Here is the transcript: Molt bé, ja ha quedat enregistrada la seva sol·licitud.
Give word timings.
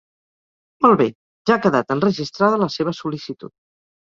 Molt 0.85 0.97
bé, 1.01 1.07
ja 1.49 1.55
ha 1.57 1.63
quedat 1.67 1.93
enregistrada 1.97 2.61
la 2.65 2.71
seva 2.79 2.99
sol·licitud. 3.03 3.55